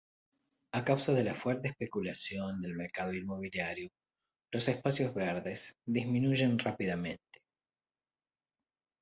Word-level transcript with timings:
A 0.77 0.81
causa 0.83 1.13
de 1.13 1.23
la 1.23 1.35
fuerte 1.35 1.67
especulación 1.67 2.59
del 2.59 2.73
mercado 2.73 3.13
inmobiliario, 3.13 3.91
los 4.49 4.67
espacios 4.67 5.13
verdes 5.13 5.77
disminuyen 5.85 6.57
rápidamente. 6.57 7.43